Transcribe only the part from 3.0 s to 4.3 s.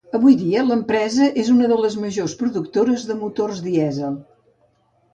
de motors dièsel.